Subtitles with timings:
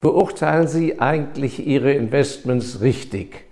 [0.00, 3.46] Beurteilen Sie eigentlich Ihre Investments richtig?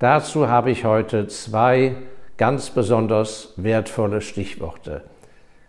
[0.00, 1.94] Dazu habe ich heute zwei
[2.36, 5.02] ganz besonders wertvolle Stichworte.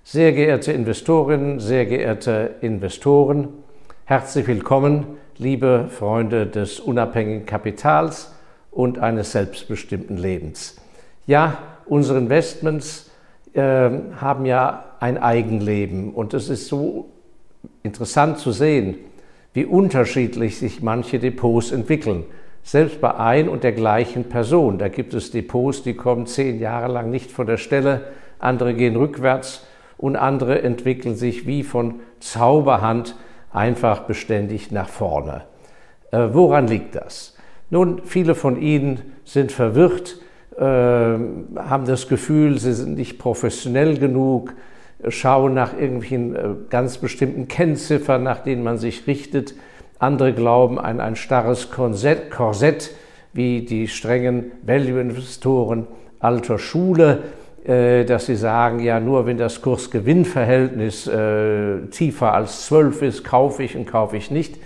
[0.04, 3.50] Sehr geehrte Investorinnen, sehr geehrte Investoren,
[4.06, 5.06] herzlich willkommen,
[5.38, 8.34] liebe Freunde des unabhängigen Kapitals
[8.72, 10.78] und eines selbstbestimmten Lebens.
[11.28, 13.12] Ja, unsere Investments
[13.54, 13.62] äh,
[14.16, 17.12] haben ja ein Eigenleben und es ist so
[17.84, 18.96] interessant zu sehen,
[19.54, 22.24] wie unterschiedlich sich manche Depots entwickeln.
[22.64, 24.78] Selbst bei ein und der gleichen Person.
[24.78, 28.02] Da gibt es Depots, die kommen zehn Jahre lang nicht von der Stelle,
[28.40, 29.66] andere gehen rückwärts
[29.98, 33.16] und andere entwickeln sich wie von Zauberhand
[33.52, 35.44] einfach beständig nach vorne.
[36.12, 37.36] Äh, woran liegt das?
[37.70, 40.18] Nun, viele von Ihnen sind verwirrt,
[40.58, 44.54] äh, haben das Gefühl, sie sind nicht professionell genug,
[45.10, 46.40] schauen nach irgendwelchen äh,
[46.70, 49.56] ganz bestimmten Kennziffern, nach denen man sich richtet.
[50.00, 52.92] Andere glauben an ein starres Korsett, Korsett
[53.34, 55.88] wie die strengen Value-Investoren
[56.20, 57.24] alter Schule,
[57.66, 63.64] äh, dass sie sagen, ja, nur wenn das Kurs-Gewinn-Verhältnis äh, tiefer als 12 ist, kaufe
[63.64, 64.58] ich und kaufe ich nicht.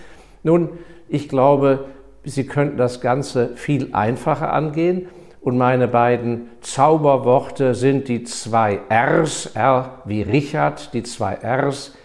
[0.43, 0.69] Nun,
[1.09, 1.85] ich glaube,
[2.27, 5.07] Sie könnten das Ganze viel einfacher angehen
[5.41, 11.95] und meine beiden Zauberworte sind die zwei Rs, R wie Richard, die zwei Rs,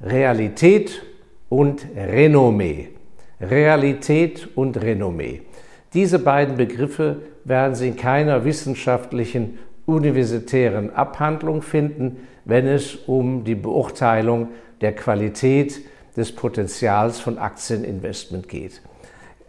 [0.00, 1.02] Realität
[1.48, 2.90] und Renommee.
[3.40, 5.42] Realität und Renommee.
[5.94, 13.54] Diese beiden Begriffe werden Sie in keiner wissenschaftlichen universitären Abhandlung finden, wenn es um die
[13.54, 14.48] Beurteilung
[14.80, 15.80] der Qualität
[16.16, 18.82] des Potenzials von Aktieninvestment geht.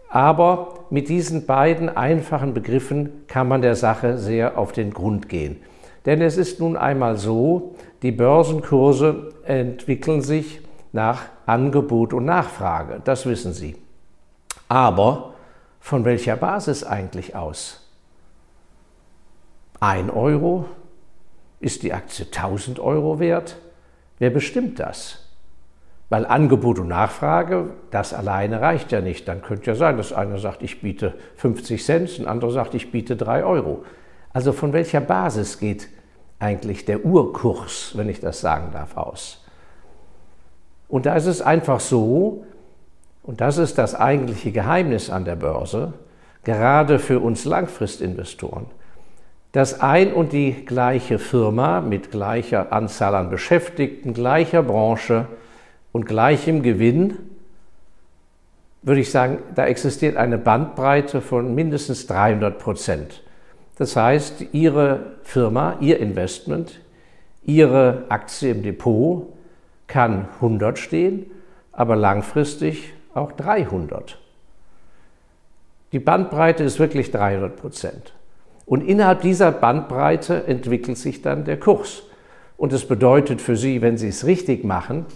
[0.09, 5.61] Aber mit diesen beiden einfachen Begriffen kann man der Sache sehr auf den Grund gehen.
[6.05, 10.61] Denn es ist nun einmal so, die Börsenkurse entwickeln sich
[10.94, 13.75] nach Angebot und Nachfrage, das wissen Sie.
[14.69, 15.33] Aber
[15.79, 17.89] von welcher Basis eigentlich aus?
[19.79, 20.66] Ein Euro?
[21.59, 23.57] Ist die Aktie 1000 Euro wert?
[24.19, 25.26] Wer bestimmt das?
[26.09, 29.28] Weil Angebot und Nachfrage, das alleine reicht ja nicht.
[29.28, 32.91] Dann könnte ja sein, dass einer sagt, ich biete 50 Cent, ein anderer sagt, ich
[32.91, 33.84] biete 3 Euro.
[34.31, 35.90] Also von welcher Basis geht
[36.40, 39.44] eigentlich der Urkurs, wenn ich das sagen darf, aus?
[40.88, 42.45] Und da ist es einfach so,
[43.24, 45.94] und das ist das eigentliche Geheimnis an der Börse,
[46.44, 48.68] gerade für uns Langfristinvestoren,
[49.51, 55.28] dass ein und die gleiche Firma mit gleicher Anzahl an Beschäftigten, gleicher Branche,
[55.97, 57.18] und gleichem Gewinn,
[58.84, 63.24] würde ich sagen, da existiert eine Bandbreite von mindestens 300 Prozent.
[63.80, 66.81] Das heißt, Ihre Firma, Ihr Investment,
[67.44, 69.34] Ihre Aktie im Depot
[69.88, 71.31] kann 100 stehen,
[71.72, 74.19] aber langfristig auch 300.
[75.94, 78.13] Die Bandbreite ist wirklich 300 Prozent.
[78.68, 82.03] Und innerhalb dieser Bandbreite entwickelt sich dann der Kurs.
[82.56, 85.07] Und es bedeutet für Sie, wenn Sie es richtig machen,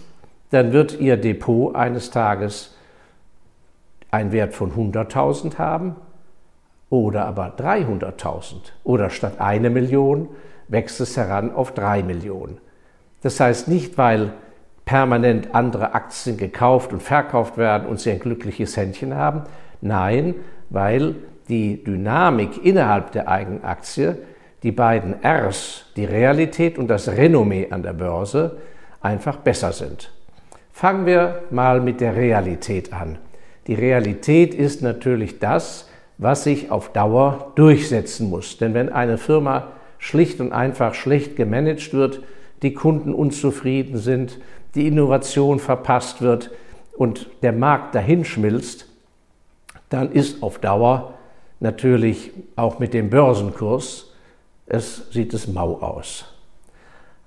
[0.52, 2.76] dann wird Ihr Depot eines Tages
[4.10, 5.96] einen Wert von 100.000 haben
[6.90, 10.28] oder aber 300.000 oder statt eine Million
[10.68, 12.58] wächst es heran auf drei Millionen.
[13.22, 14.34] Das heißt nicht, weil
[14.84, 19.44] permanent andere Aktien gekauft und verkauft werden und Sie ein glückliches Händchen haben,
[19.80, 20.34] nein,
[20.68, 21.14] weil
[21.48, 24.18] die Dynamik innerhalb der eigenen Aktie,
[24.62, 28.58] die beiden Rs, die Realität und das Renommee an der Börse,
[29.00, 30.10] einfach besser sind.
[30.72, 33.18] Fangen wir mal mit der Realität an.
[33.66, 35.88] Die Realität ist natürlich das,
[36.18, 38.58] was sich auf Dauer durchsetzen muss.
[38.58, 39.68] Denn wenn eine Firma
[39.98, 42.22] schlicht und einfach schlecht gemanagt wird,
[42.62, 44.38] die Kunden unzufrieden sind,
[44.74, 46.50] die Innovation verpasst wird
[46.96, 48.88] und der Markt dahinschmilzt,
[49.90, 51.14] dann ist auf Dauer
[51.60, 54.12] natürlich auch mit dem Börsenkurs,
[54.66, 56.24] es sieht es mau aus.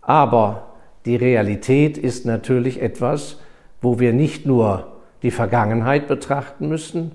[0.02, 0.75] Aber
[1.06, 3.40] die Realität ist natürlich etwas,
[3.82, 7.12] wo wir nicht nur die Vergangenheit betrachten müssen,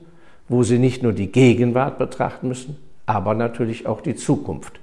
[0.49, 2.76] wo sie nicht nur die Gegenwart betrachten müssen,
[3.06, 4.81] aber natürlich auch die Zukunft.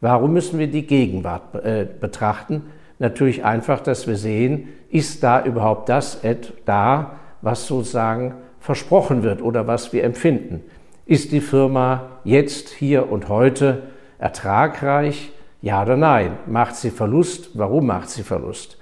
[0.00, 2.62] Warum müssen wir die Gegenwart äh, betrachten?
[2.98, 6.20] Natürlich einfach, dass wir sehen, ist da überhaupt das
[6.64, 10.62] da, was sozusagen versprochen wird oder was wir empfinden.
[11.06, 13.84] Ist die Firma jetzt, hier und heute
[14.18, 15.32] ertragreich?
[15.60, 16.38] Ja oder nein?
[16.46, 17.50] Macht sie Verlust?
[17.54, 18.78] Warum macht sie Verlust?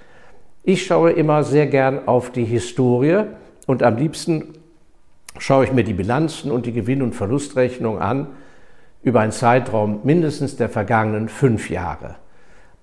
[0.63, 3.23] Ich schaue immer sehr gern auf die Historie
[3.65, 4.53] und am liebsten
[5.39, 8.27] schaue ich mir die Bilanzen und die Gewinn- und Verlustrechnung an
[9.01, 12.15] über einen Zeitraum mindestens der vergangenen fünf Jahre.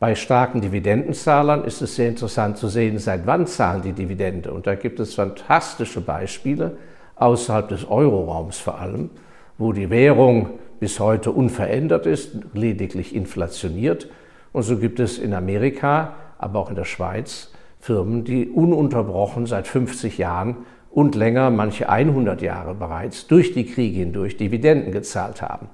[0.01, 4.53] Bei starken Dividendenzahlern ist es sehr interessant zu sehen, seit wann zahlen die Dividende.
[4.53, 6.77] Und da gibt es fantastische Beispiele.
[7.17, 9.11] außerhalb des Euroraums vor allem,
[9.57, 10.51] wo die Währung
[10.81, 14.09] bis heute unverändert ist, lediglich inflationiert.
[14.53, 19.67] Und so gibt es in Amerika, aber auch in der Schweiz Firmen, die ununterbrochen seit
[19.69, 20.57] 50 Jahren
[20.91, 25.69] und länger, manche 100 Jahre bereits, durch die Kriege hindurch Dividenden gezahlt haben.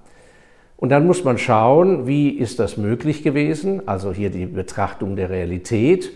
[0.76, 5.28] Und dann muss man schauen, wie ist das möglich gewesen, also hier die Betrachtung der
[5.30, 6.10] Realität.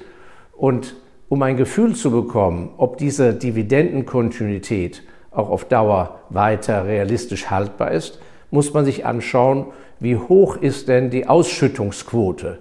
[0.57, 0.97] Und
[1.29, 8.21] um ein Gefühl zu bekommen, ob diese Dividendenkontinuität auch auf Dauer weiter realistisch haltbar ist,
[8.55, 9.67] muss man sich anschauen,
[9.99, 12.61] wie hoch ist denn die Ausschüttungsquote.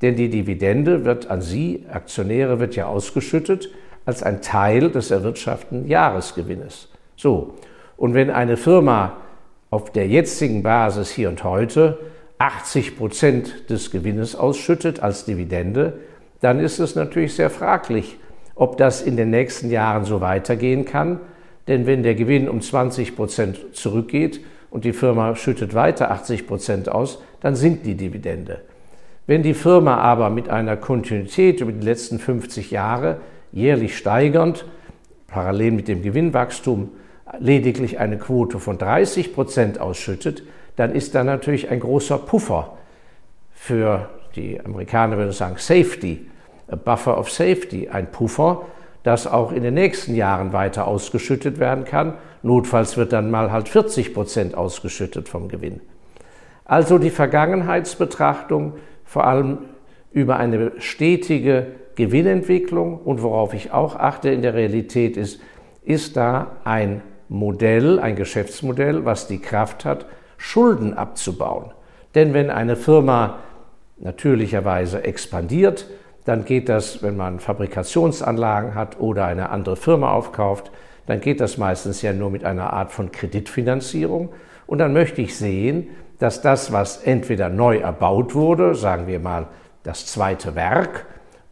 [0.00, 3.68] Denn die Dividende wird an Sie, Aktionäre, wird ja ausgeschüttet
[4.04, 6.90] als ein Teil des erwirtschafteten Jahresgewinnes.
[7.16, 7.54] So,
[7.96, 9.16] und wenn eine Firma
[9.68, 11.98] auf der jetzigen Basis hier und heute
[12.38, 15.94] 80 Prozent des Gewinnes ausschüttet als Dividende,
[16.40, 18.16] dann ist es natürlich sehr fraglich,
[18.54, 21.18] ob das in den nächsten Jahren so weitergehen kann.
[21.66, 24.40] Denn wenn der Gewinn um 20 Prozent zurückgeht
[24.72, 28.62] und die Firma schüttet weiter 80 Prozent aus, dann sinkt die Dividende.
[29.26, 33.18] Wenn die Firma aber mit einer Kontinuität über die letzten 50 Jahre
[33.52, 34.64] jährlich steigernd,
[35.28, 36.88] parallel mit dem Gewinnwachstum,
[37.38, 40.42] lediglich eine Quote von 30 Prozent ausschüttet,
[40.76, 42.78] dann ist da natürlich ein großer Puffer
[43.52, 46.28] für die Amerikaner würden sagen Safety,
[46.68, 48.62] a Buffer of Safety, ein Puffer,
[49.02, 52.14] das auch in den nächsten Jahren weiter ausgeschüttet werden kann.
[52.42, 55.80] Notfalls wird dann mal halt 40 Prozent ausgeschüttet vom Gewinn.
[56.64, 58.74] Also die Vergangenheitsbetrachtung,
[59.04, 59.58] vor allem
[60.12, 65.40] über eine stetige Gewinnentwicklung und worauf ich auch achte in der Realität ist,
[65.84, 70.06] ist da ein Modell, ein Geschäftsmodell, was die Kraft hat,
[70.36, 71.72] Schulden abzubauen.
[72.14, 73.38] Denn wenn eine Firma
[73.98, 75.86] natürlicherweise expandiert,
[76.24, 80.70] dann geht das, wenn man Fabrikationsanlagen hat oder eine andere Firma aufkauft,
[81.06, 84.30] dann geht das meistens ja nur mit einer Art von Kreditfinanzierung.
[84.66, 85.88] Und dann möchte ich sehen,
[86.18, 89.48] dass das, was entweder neu erbaut wurde, sagen wir mal
[89.82, 91.06] das zweite Werk,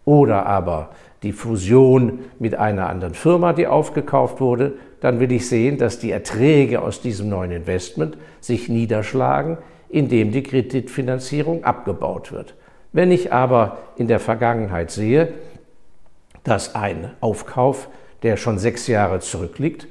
[0.05, 0.91] oder aber
[1.23, 6.11] die Fusion mit einer anderen Firma, die aufgekauft wurde, dann will ich sehen, dass die
[6.11, 9.58] Erträge aus diesem neuen Investment sich niederschlagen,
[9.88, 12.55] indem die Kreditfinanzierung abgebaut wird.
[12.93, 15.35] Wenn ich aber in der Vergangenheit sehe,
[16.44, 17.88] dass ein Aufkauf,
[18.22, 19.87] der schon sechs Jahre zurückliegt,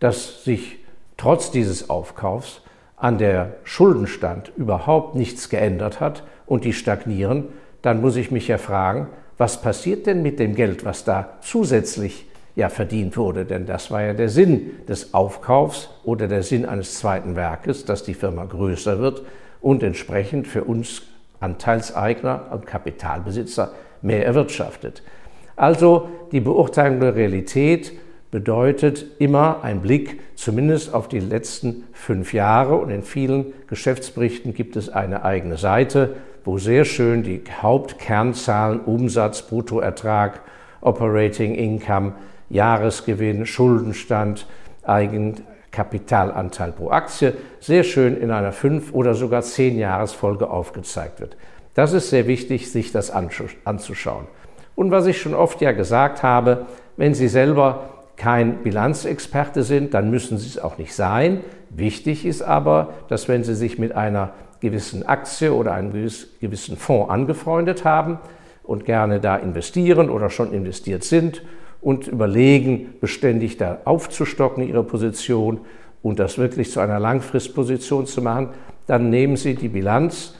[0.00, 0.78] dass sich
[1.16, 2.62] trotz dieses Aufkaufs
[2.96, 7.48] an der Schuldenstand überhaupt nichts geändert hat und die stagnieren,
[7.82, 9.08] dann muss ich mich ja fragen,
[9.38, 13.44] was passiert denn mit dem Geld, was da zusätzlich ja verdient wurde?
[13.44, 18.04] Denn das war ja der Sinn des Aufkaufs oder der Sinn eines zweiten Werkes, dass
[18.04, 19.22] die Firma größer wird
[19.60, 21.02] und entsprechend für uns
[21.40, 25.02] Anteilseigner und Kapitalbesitzer mehr erwirtschaftet.
[25.62, 27.92] Also die Beurteilung der Realität
[28.32, 34.74] bedeutet immer ein Blick zumindest auf die letzten fünf Jahre und in vielen Geschäftsberichten gibt
[34.74, 40.40] es eine eigene Seite, wo sehr schön die Hauptkernzahlen Umsatz, Bruttoertrag,
[40.80, 42.14] Operating Income,
[42.50, 44.48] Jahresgewinn, Schuldenstand,
[44.82, 51.36] Eigenkapitalanteil pro Aktie sehr schön in einer fünf oder sogar zehn Jahresfolge aufgezeigt wird.
[51.74, 54.26] Das ist sehr wichtig, sich das anzuschauen.
[54.74, 56.66] Und was ich schon oft ja gesagt habe,
[56.96, 61.40] wenn Sie selber kein Bilanzexperte sind, dann müssen Sie es auch nicht sein.
[61.70, 67.10] Wichtig ist aber, dass wenn Sie sich mit einer gewissen Aktie oder einem gewissen Fonds
[67.10, 68.18] angefreundet haben
[68.62, 71.42] und gerne da investieren oder schon investiert sind
[71.80, 75.60] und überlegen, beständig da aufzustocken, ihre Position
[76.02, 78.50] und das wirklich zu einer Langfristposition zu machen,
[78.86, 80.34] dann nehmen Sie die Bilanz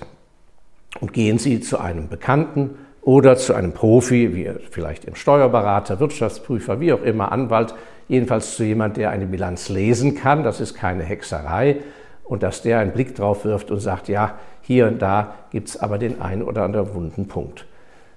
[1.01, 2.71] und gehen Sie zu einem Bekannten
[3.03, 7.75] oder zu einem Profi, wie vielleicht im Steuerberater, Wirtschaftsprüfer, wie auch immer, Anwalt,
[8.09, 10.45] jedenfalls zu jemand, der eine Bilanz lesen kann.
[10.45, 11.79] Das ist keine Hexerei.
[12.25, 15.77] Und dass der einen Blick drauf wirft und sagt, ja, hier und da gibt es
[15.81, 17.67] aber den einen oder anderen wunden Punkt.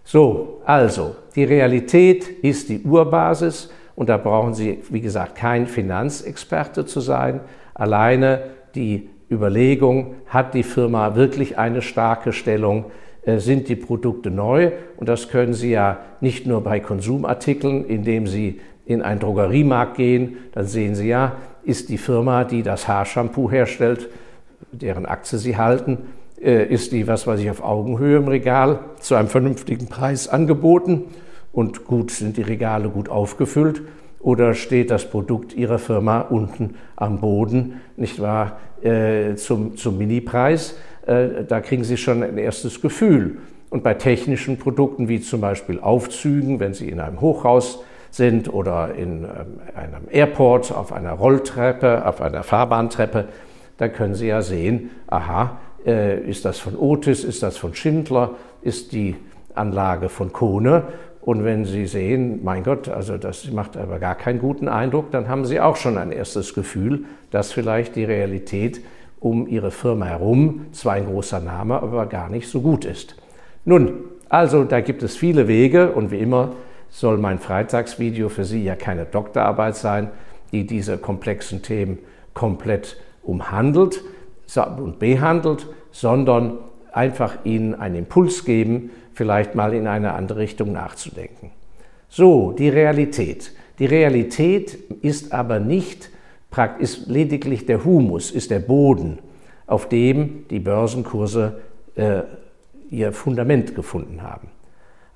[0.03, 6.85] So, also, die Realität ist die Urbasis und da brauchen Sie, wie gesagt, kein Finanzexperte
[6.85, 7.41] zu sein.
[7.73, 8.43] Alleine
[8.75, 12.85] die Überlegung, hat die Firma wirklich eine starke Stellung,
[13.25, 14.71] sind die Produkte neu?
[14.97, 20.37] Und das können Sie ja nicht nur bei Konsumartikeln, indem Sie in einen Drogeriemarkt gehen,
[20.53, 24.09] dann sehen Sie ja, ist die Firma, die das Haarshampoo herstellt,
[24.71, 25.97] deren Aktie Sie halten,
[26.41, 31.05] äh, ist die, was weiß ich, auf Augenhöhe im Regal zu einem vernünftigen Preis angeboten
[31.51, 33.81] und gut sind die Regale gut aufgefüllt
[34.19, 40.75] oder steht das Produkt Ihrer Firma unten am Boden, nicht wahr, äh, zum, zum Minipreis?
[41.05, 43.37] Äh, da kriegen Sie schon ein erstes Gefühl.
[43.69, 48.95] Und bei technischen Produkten wie zum Beispiel Aufzügen, wenn Sie in einem Hochhaus sind oder
[48.95, 49.29] in ähm,
[49.75, 53.25] einem Airport auf einer Rolltreppe, auf einer Fahrbahntreppe,
[53.77, 58.31] dann können Sie ja sehen, aha, äh, ist das von Otis, ist das von Schindler,
[58.61, 59.15] ist die
[59.53, 60.83] Anlage von Kone.
[61.21, 65.27] Und wenn Sie sehen, mein Gott, also das macht aber gar keinen guten Eindruck, dann
[65.27, 68.81] haben Sie auch schon ein erstes Gefühl, dass vielleicht die Realität
[69.25, 73.15] um Ihre Firma herum zwar ein großer Name, aber gar nicht so gut ist.
[73.65, 76.51] Nun, also da gibt es viele Wege und wie immer
[76.91, 80.11] soll mein Freitagsvideo für Sie ja keine Doktorarbeit sein,
[80.51, 81.97] die diese komplexen Themen
[82.35, 84.03] komplett umhandelt
[84.77, 86.59] und behandelt, sondern
[86.93, 91.49] einfach Ihnen einen Impuls geben, vielleicht mal in eine andere Richtung nachzudenken.
[92.09, 93.53] So, die Realität.
[93.79, 96.11] Die Realität ist aber nicht,
[96.79, 99.19] ist lediglich der Humus, ist der Boden,
[99.67, 101.61] auf dem die Börsenkurse
[101.95, 102.21] äh,
[102.89, 104.49] ihr Fundament gefunden haben.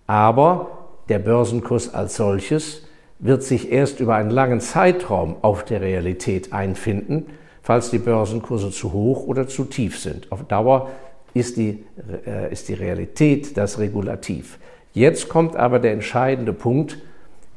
[0.08, 2.84] Aber der Börsenkurs als solches
[3.20, 7.28] wird sich erst über einen langen Zeitraum auf der Realität einfinden,
[7.62, 10.32] falls die Börsenkurse zu hoch oder zu tief sind.
[10.32, 10.90] Auf Dauer
[11.34, 11.86] ist die,
[12.26, 14.58] äh, ist die Realität das Regulativ.
[14.94, 16.98] Jetzt kommt aber der entscheidende Punkt,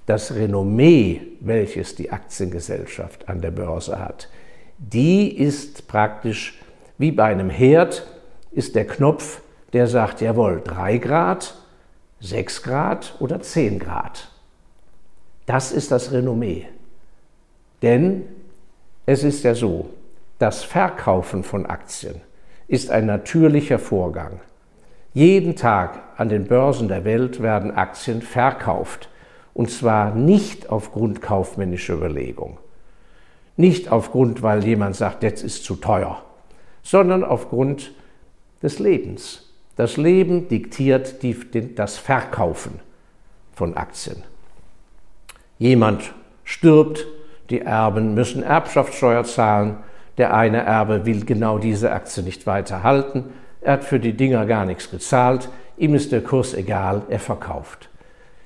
[0.06, 4.28] das Renommee, welches die Aktiengesellschaft an der Börse hat,
[4.78, 6.60] die ist praktisch
[6.98, 8.06] wie bei einem Herd,
[8.50, 9.40] ist der Knopf,
[9.72, 11.54] der sagt, jawohl, 3 Grad,
[12.20, 14.30] 6 Grad oder 10 Grad.
[15.46, 16.66] Das ist das Renommee.
[17.80, 18.24] Denn
[19.06, 19.90] es ist ja so,
[20.38, 22.20] das Verkaufen von Aktien
[22.68, 24.40] ist ein natürlicher Vorgang.
[25.14, 29.08] Jeden Tag an den Börsen der Welt werden Aktien verkauft.
[29.54, 32.58] Und zwar nicht aufgrund kaufmännischer Überlegung.
[33.56, 36.22] Nicht aufgrund, weil jemand sagt, jetzt ist zu teuer,
[36.82, 37.92] sondern aufgrund
[38.62, 39.52] des Lebens.
[39.76, 41.36] Das Leben diktiert die,
[41.74, 42.80] das Verkaufen
[43.54, 44.22] von Aktien.
[45.58, 47.06] Jemand stirbt,
[47.50, 49.76] die Erben müssen Erbschaftssteuer zahlen,
[50.18, 54.44] der eine Erbe will genau diese Aktie nicht weiter halten, er hat für die Dinger
[54.46, 57.88] gar nichts gezahlt, ihm ist der Kurs egal, er verkauft.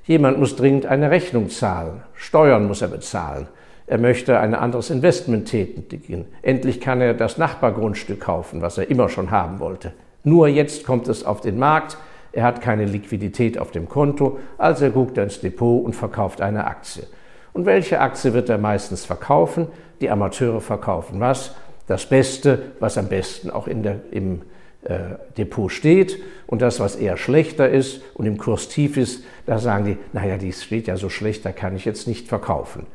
[0.07, 3.49] Jemand muss dringend eine Rechnung zahlen, Steuern muss er bezahlen,
[3.89, 9.09] er möchte ein anderes Investment tätigen, endlich kann er das Nachbargrundstück kaufen, was er immer
[9.09, 9.93] schon haben wollte.
[10.23, 11.97] Nur jetzt kommt es auf den Markt,
[12.33, 16.67] er hat keine Liquidität auf dem Konto, also guckt er ins Depot und verkauft eine
[16.67, 17.05] Aktie.
[17.53, 19.69] Und welche Aktie wird er meistens verkaufen?
[20.01, 21.55] Die Amateure verkaufen was?
[21.87, 24.43] Das Beste, was am besten auch in der, im
[25.37, 26.23] Depot steht.
[26.47, 30.37] Und das, was eher schlechter ist und im Kurs tief ist, da sagen die, naja,
[30.37, 32.87] die steht ja so schlecht, da kann ich jetzt nicht verkaufen.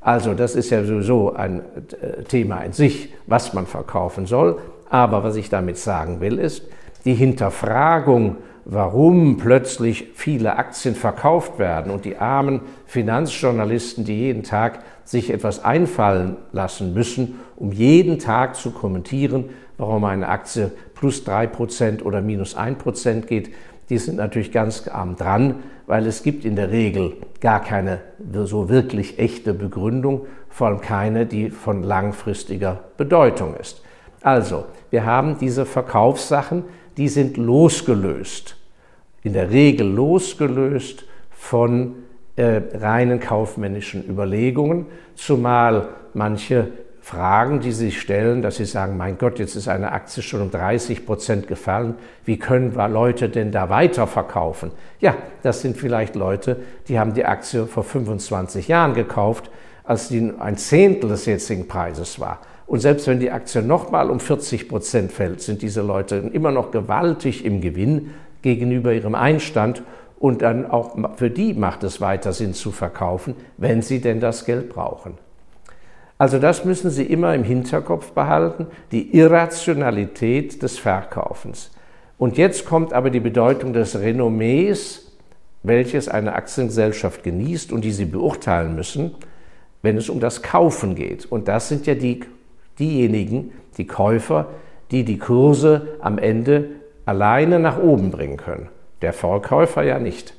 [0.00, 1.60] Also das ist ja sowieso ein
[2.00, 4.58] äh, Thema in sich, was man verkaufen soll.
[4.88, 6.66] Aber was ich damit sagen will, ist,
[7.04, 14.80] die Hinterfragung, warum plötzlich viele Aktien verkauft werden und die armen Finanzjournalisten, die jeden Tag
[15.04, 21.46] sich etwas einfallen lassen müssen, um jeden Tag zu kommentieren, warum eine Aktie plus drei
[21.46, 23.50] Prozent oder minus ein Prozent geht,
[23.88, 28.00] die sind natürlich ganz arm dran, weil es gibt in der Regel gar keine
[28.44, 33.82] so wirklich echte Begründung, vor allem keine, die von langfristiger Bedeutung ist.
[34.22, 36.64] Also, wir haben diese Verkaufssachen,
[36.96, 38.56] die sind losgelöst,
[39.22, 41.94] in der Regel losgelöst von
[42.36, 46.68] äh, reinen kaufmännischen Überlegungen, zumal manche
[47.02, 50.42] Fragen, die Sie sich stellen, dass Sie sagen, mein Gott, jetzt ist eine Aktie schon
[50.42, 51.94] um 30 Prozent gefallen,
[52.24, 54.70] wie können wir Leute denn da weiterverkaufen?
[55.00, 56.56] Ja, das sind vielleicht Leute,
[56.88, 59.50] die haben die Aktie vor 25 Jahren gekauft,
[59.82, 62.40] als die ein Zehntel des jetzigen Preises war.
[62.70, 66.70] Und selbst wenn die Aktie nochmal um 40 Prozent fällt, sind diese Leute immer noch
[66.70, 68.12] gewaltig im Gewinn
[68.42, 69.82] gegenüber ihrem Einstand.
[70.20, 74.44] Und dann auch für die macht es weiter Sinn zu verkaufen, wenn sie denn das
[74.44, 75.18] Geld brauchen.
[76.16, 81.72] Also das müssen Sie immer im Hinterkopf behalten, die Irrationalität des Verkaufens.
[82.18, 85.10] Und jetzt kommt aber die Bedeutung des Renommees,
[85.64, 89.16] welches eine Aktiengesellschaft genießt und die Sie beurteilen müssen,
[89.82, 91.26] wenn es um das Kaufen geht.
[91.26, 92.20] Und das sind ja die
[92.80, 94.46] diejenigen, die Käufer,
[94.90, 96.70] die die Kurse am Ende
[97.04, 98.68] alleine nach oben bringen können.
[99.02, 100.34] Der Verkäufer ja nicht.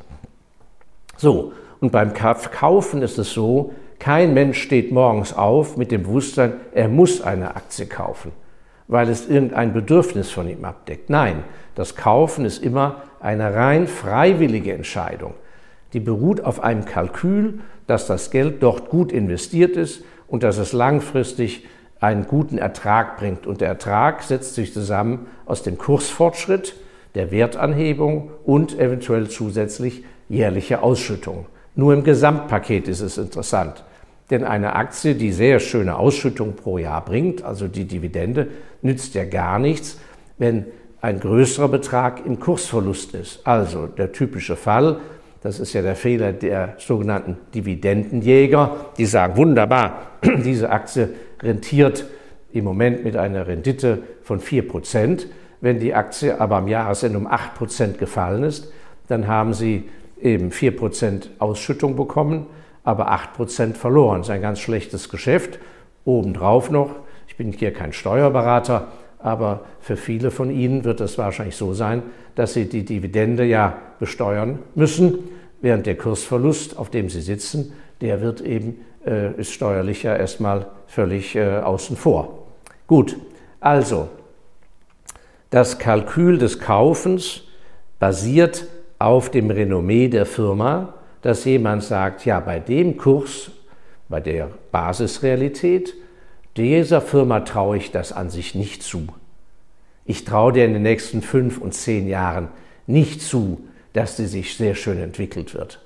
[1.17, 6.53] So, und beim Kaufen ist es so, kein Mensch steht morgens auf mit dem Bewusstsein,
[6.73, 8.31] er muss eine Aktie kaufen,
[8.87, 11.09] weil es irgendein Bedürfnis von ihm abdeckt.
[11.09, 11.43] Nein,
[11.75, 15.35] das Kaufen ist immer eine rein freiwillige Entscheidung.
[15.93, 20.73] Die beruht auf einem Kalkül, dass das Geld dort gut investiert ist und dass es
[20.73, 21.65] langfristig
[22.01, 23.47] einen guten Ertrag bringt.
[23.47, 26.75] Und der Ertrag setzt sich zusammen aus dem Kursfortschritt,
[27.15, 31.45] der Wertanhebung und eventuell zusätzlich jährliche Ausschüttung.
[31.75, 33.83] Nur im Gesamtpaket ist es interessant.
[34.29, 38.47] Denn eine Aktie, die sehr schöne Ausschüttung pro Jahr bringt, also die Dividende,
[38.81, 39.97] nützt ja gar nichts,
[40.37, 40.65] wenn
[41.01, 43.45] ein größerer Betrag im Kursverlust ist.
[43.45, 44.99] Also der typische Fall,
[45.41, 51.09] das ist ja der Fehler der sogenannten Dividendenjäger, die sagen, wunderbar, diese Aktie
[51.41, 52.05] rentiert
[52.53, 55.25] im Moment mit einer Rendite von 4%.
[55.61, 58.71] Wenn die Aktie aber am Jahresende um 8% gefallen ist,
[59.07, 59.89] dann haben sie
[60.21, 62.47] eben 4% Ausschüttung bekommen,
[62.83, 64.19] aber 8% verloren.
[64.19, 65.59] Das ist ein ganz schlechtes Geschäft.
[66.05, 66.95] Obendrauf noch,
[67.27, 68.87] ich bin hier kein Steuerberater,
[69.19, 72.01] aber für viele von Ihnen wird es wahrscheinlich so sein,
[72.35, 75.19] dass Sie die Dividende ja besteuern müssen,
[75.61, 80.67] während der Kursverlust, auf dem Sie sitzen, der wird eben, äh, ist steuerlich ja erstmal
[80.87, 82.47] völlig äh, außen vor.
[82.87, 83.15] Gut,
[83.59, 84.09] also
[85.49, 87.43] das Kalkül des Kaufens
[87.99, 88.65] basiert
[88.99, 93.51] auf dem Renommee der Firma, dass jemand sagt, ja, bei dem Kurs,
[94.09, 95.93] bei der Basisrealität,
[96.57, 99.07] dieser Firma traue ich das an sich nicht zu.
[100.05, 102.49] Ich traue dir in den nächsten fünf und zehn Jahren
[102.87, 103.61] nicht zu,
[103.93, 105.79] dass sie sich sehr schön entwickelt wird.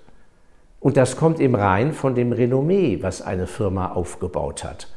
[0.79, 4.87] Und das kommt eben rein von dem Renommee, was eine Firma aufgebaut hat.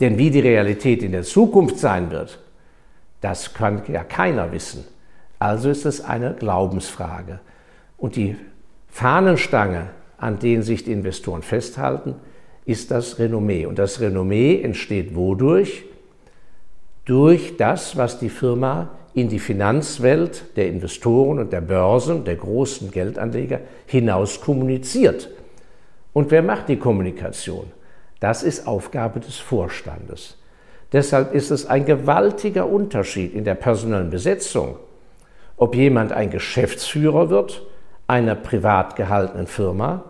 [0.00, 2.40] Denn wie die Realität in der Zukunft sein wird,
[3.20, 4.84] das kann ja keiner wissen.
[5.38, 7.40] Also ist es eine Glaubensfrage.
[7.96, 8.36] Und die
[8.88, 12.14] Fahnenstange, an denen sich die Investoren festhalten,
[12.64, 13.66] ist das Renommee.
[13.66, 15.84] Und das Renommee entsteht wodurch?
[17.04, 22.92] Durch das, was die Firma in die Finanzwelt der Investoren und der Börsen, der großen
[22.92, 25.28] Geldanleger hinaus kommuniziert.
[26.12, 27.72] Und wer macht die Kommunikation?
[28.20, 30.38] Das ist Aufgabe des Vorstandes.
[30.92, 34.76] Deshalb ist es ein gewaltiger Unterschied in der personellen Besetzung,
[35.56, 37.62] ob jemand ein Geschäftsführer wird
[38.06, 40.04] einer privat gehaltenen Firma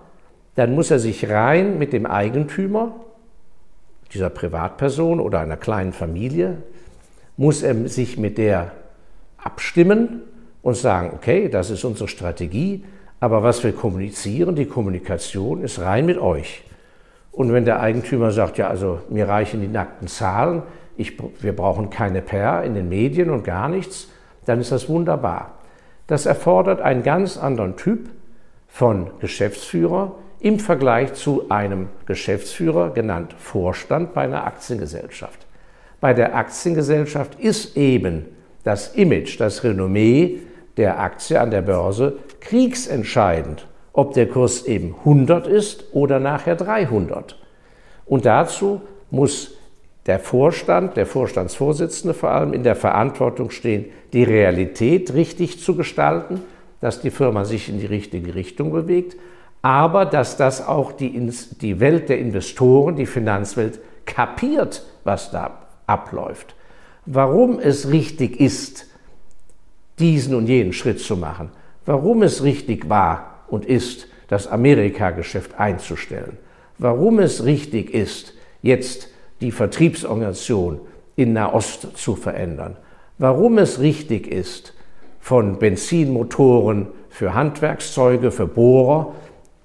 [0.57, 2.95] dann muss er sich rein mit dem Eigentümer
[4.13, 6.59] dieser Privatperson oder einer kleinen Familie,
[7.37, 8.73] muss er sich mit der
[9.47, 10.23] abstimmen
[10.63, 12.85] und sagen, okay, das ist unsere Strategie,
[13.21, 16.65] aber was wir kommunizieren, die Kommunikation ist rein mit euch.
[17.31, 20.63] Und wenn der Eigentümer sagt, ja, also mir reichen die nackten Zahlen,
[20.97, 24.09] ich, wir brauchen keine PR in den Medien und gar nichts,
[24.47, 25.59] dann ist das wunderbar.
[26.07, 28.09] Das erfordert einen ganz anderen Typ
[28.67, 35.47] von Geschäftsführer, im Vergleich zu einem Geschäftsführer, genannt Vorstand bei einer Aktiengesellschaft.
[36.01, 38.27] Bei der Aktiengesellschaft ist eben
[38.67, 40.41] das Image, das Renommee
[40.77, 47.39] der Aktie an der Börse kriegsentscheidend, ob der Kurs eben 100 ist oder nachher 300.
[48.05, 49.53] Und dazu muss
[50.07, 56.43] der Vorstand, der Vorstandsvorsitzende vor allem, in der Verantwortung stehen, die Realität richtig zu gestalten,
[56.81, 59.17] dass die Firma sich in die richtige Richtung bewegt
[59.67, 61.29] aber dass das auch die,
[61.61, 66.55] die Welt der Investoren, die Finanzwelt kapiert, was da abläuft.
[67.07, 68.87] Warum es richtig ist,
[69.99, 71.51] diesen und jenen Schritt zu machen.
[71.85, 76.37] Warum es richtig war und ist, das Amerika-Geschäft einzustellen.
[76.79, 79.09] Warum es richtig ist, jetzt
[79.41, 80.81] die Vertriebsorganisation
[81.15, 82.77] in Nahost zu verändern.
[83.19, 84.75] Warum es richtig ist,
[85.21, 89.15] von Benzinmotoren für Handwerkszeuge, für Bohrer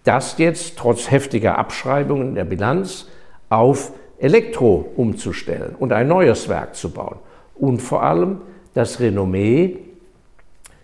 [0.04, 3.08] das jetzt trotz heftiger Abschreibungen der Bilanz
[3.50, 7.20] auf Elektro umzustellen und ein neues Werk zu bauen.
[7.62, 8.42] Und vor allem
[8.74, 9.78] das Renommee,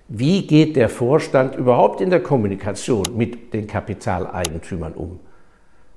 [0.09, 5.19] wie geht der Vorstand überhaupt in der Kommunikation mit den Kapitaleigentümern um?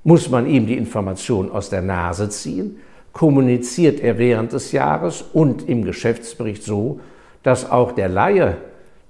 [0.03, 2.79] Muss man ihm die Information aus der Nase ziehen?
[3.13, 6.99] Kommuniziert er während des Jahres und im Geschäftsbericht so,
[7.43, 8.57] dass auch der Laie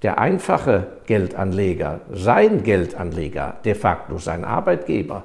[0.02, 5.24] der einfache Geldanleger, sein Geldanleger, de facto sein Arbeitgeber,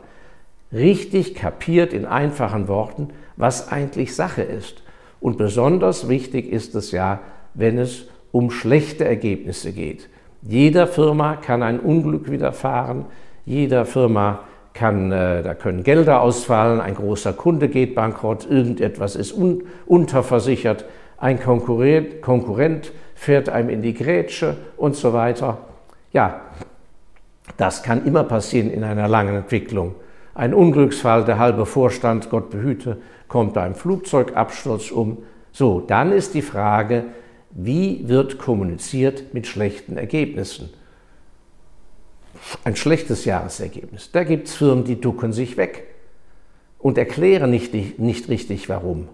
[0.72, 4.82] richtig kapiert in einfachen Worten, was eigentlich Sache ist.
[5.20, 7.20] Und besonders wichtig ist es ja,
[7.54, 10.10] wenn es um schlechte Ergebnisse geht.
[10.42, 13.06] Jeder Firma kann ein Unglück widerfahren,
[13.46, 14.42] jeder Firma
[14.74, 20.86] kann, äh, da können Gelder ausfallen, ein großer Kunde geht bankrott, irgendetwas ist un unterversichert,
[21.18, 25.58] ein Konkurrent, Konkurrent fährt einem in die Grätsche und so weiter.
[26.14, 26.42] Ja,
[27.58, 29.96] das kann immer passieren in einer langen Entwicklung.
[30.38, 32.98] Ein Unglücksfall, der halbe Vorstand, Gott behüte,
[33.28, 35.18] kommt bei einem Flugzeugabsturz um.
[35.52, 37.06] So, dann ist die Frage,
[37.50, 40.70] wie wird kommuniziert mit schlechten Ergebnissen?
[42.64, 44.12] Ein schlechtes Jahresergebnis.
[44.12, 45.86] Da gibt es Firmen, die ducken sich weg
[46.78, 49.10] und erklären nicht, nicht richtig, warum.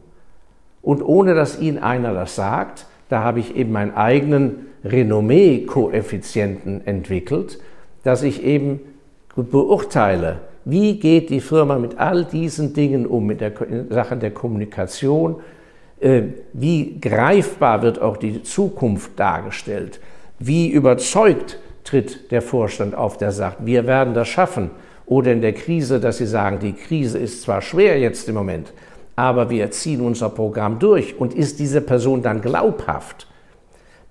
[0.81, 7.59] Und ohne dass ihnen einer das sagt, da habe ich eben meinen eigenen Renommee-Koeffizienten entwickelt,
[8.03, 8.81] dass ich eben
[9.37, 13.51] beurteile, wie geht die Firma mit all diesen Dingen um, mit der
[13.89, 15.41] Sachen der Kommunikation,
[15.99, 16.23] äh,
[16.53, 19.99] wie greifbar wird auch die Zukunft dargestellt,
[20.39, 24.71] wie überzeugt tritt der Vorstand auf, der sagt, wir werden das schaffen.
[25.05, 28.71] Oder in der Krise, dass sie sagen, die Krise ist zwar schwer jetzt im Moment,
[29.15, 31.19] aber wir ziehen unser Programm durch.
[31.19, 33.27] Und ist diese Person dann glaubhaft?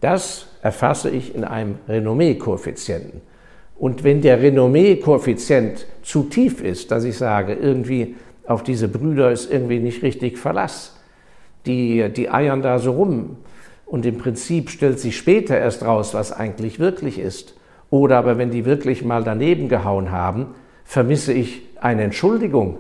[0.01, 3.23] Das erfasse ich in einem Renommee-Koeffizienten.
[3.83, 8.15] Und wenn der Renommee-Koeffizient zu tief ist, dass ich sage, irgendwie
[8.47, 10.97] auf diese Brüder ist irgendwie nicht richtig Verlass,
[11.67, 13.39] die, die eiern da so rum
[13.85, 17.57] und im Prinzip stellt sich später erst raus, was eigentlich wirklich ist.
[17.91, 22.79] Oder aber wenn die wirklich mal daneben gehauen haben, vermisse ich eine Entschuldigung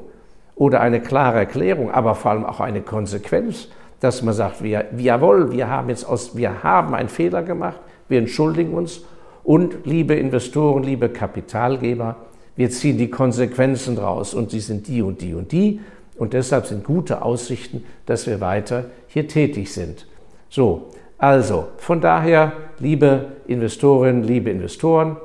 [0.54, 3.66] oder eine klare Erklärung, aber vor allem auch eine Konsequenz,
[3.98, 8.20] dass man sagt, wir, jawohl, wir haben jetzt aus, wir haben einen Fehler gemacht, wir
[8.20, 9.02] entschuldigen uns
[9.44, 12.16] und liebe Investoren, liebe Kapitalgeber,
[12.56, 15.80] wir ziehen die Konsequenzen raus und sie sind die und die und die
[16.16, 20.06] und deshalb sind gute Aussichten, dass wir weiter hier tätig sind.
[20.48, 25.16] So, also von daher, liebe Investorinnen, liebe Investoren,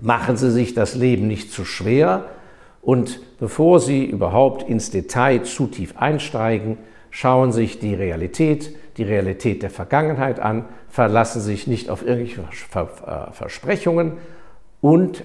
[0.00, 2.26] machen Sie sich das Leben nicht zu schwer
[2.82, 6.76] und bevor Sie überhaupt ins Detail zu tief einsteigen,
[7.14, 13.32] schauen sich die Realität, die Realität der Vergangenheit an, verlassen sich nicht auf irgendwelche äh,
[13.32, 14.14] Versprechungen
[14.80, 15.24] und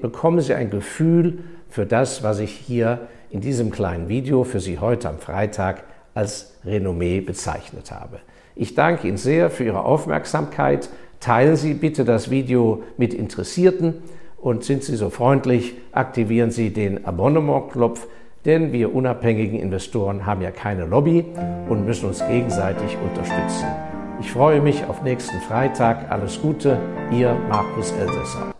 [0.00, 4.78] bekommen Sie ein Gefühl für das, was ich hier in diesem kleinen Video für Sie
[4.78, 5.82] heute am Freitag
[6.14, 8.20] als Renommee bezeichnet habe.
[8.54, 10.90] Ich danke Ihnen sehr für Ihre Aufmerksamkeit.
[11.18, 13.94] Teilen Sie bitte das Video mit Interessierten
[14.36, 18.06] und sind Sie so freundlich, aktivieren Sie den Abonnement-Knopf,
[18.44, 21.24] denn wir unabhängigen Investoren haben ja keine Lobby
[21.68, 23.66] und müssen uns gegenseitig unterstützen.
[24.20, 26.10] Ich freue mich auf nächsten Freitag.
[26.10, 26.78] Alles Gute,
[27.10, 28.52] Ihr Markus Elsässer.